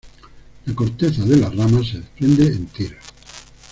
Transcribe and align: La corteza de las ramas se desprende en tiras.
La 0.65 0.73
corteza 0.73 1.23
de 1.25 1.37
las 1.37 1.55
ramas 1.55 1.89
se 1.89 1.99
desprende 1.99 2.47
en 2.47 2.65
tiras. 2.65 3.05